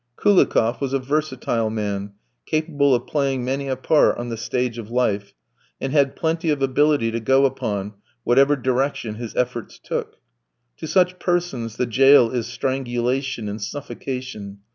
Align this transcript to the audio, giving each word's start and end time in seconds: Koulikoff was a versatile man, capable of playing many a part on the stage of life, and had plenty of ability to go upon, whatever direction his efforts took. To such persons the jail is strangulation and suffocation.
Koulikoff 0.17 0.81
was 0.81 0.93
a 0.93 0.99
versatile 0.99 1.69
man, 1.69 2.13
capable 2.47 2.95
of 2.95 3.05
playing 3.05 3.45
many 3.45 3.67
a 3.67 3.75
part 3.75 4.17
on 4.17 4.29
the 4.29 4.35
stage 4.35 4.79
of 4.79 4.89
life, 4.89 5.35
and 5.79 5.93
had 5.93 6.15
plenty 6.15 6.49
of 6.49 6.59
ability 6.59 7.11
to 7.11 7.19
go 7.19 7.45
upon, 7.45 7.93
whatever 8.23 8.55
direction 8.55 9.13
his 9.13 9.35
efforts 9.35 9.77
took. 9.77 10.15
To 10.77 10.87
such 10.87 11.19
persons 11.19 11.77
the 11.77 11.85
jail 11.85 12.31
is 12.31 12.47
strangulation 12.47 13.47
and 13.47 13.61
suffocation. 13.61 14.61